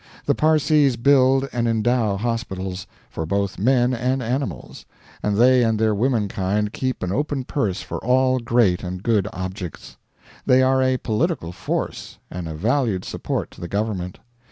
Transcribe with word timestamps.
The 0.25 0.33
Parsees 0.33 0.95
build 0.97 1.47
and 1.53 1.67
endow 1.67 2.17
hospitals, 2.17 2.87
for 3.11 3.27
both 3.27 3.59
men 3.59 3.93
and 3.93 4.23
animals; 4.23 4.83
and 5.21 5.37
they 5.37 5.63
and 5.63 5.77
their 5.77 5.93
womenkind 5.93 6.73
keep 6.73 7.03
an 7.03 7.11
open 7.11 7.43
purse 7.43 7.83
for 7.83 8.03
all 8.03 8.39
great 8.39 8.81
and 8.81 9.03
good 9.03 9.27
objects. 9.31 9.97
They 10.43 10.63
are 10.63 10.81
a 10.81 10.97
political 10.97 11.51
force, 11.51 12.17
and 12.31 12.49
a 12.49 12.55
valued 12.55 13.05
support 13.05 13.51
to 13.51 13.61
the 13.61 13.67
government. 13.67 14.17